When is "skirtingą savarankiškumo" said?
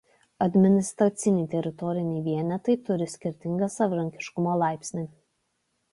3.15-4.57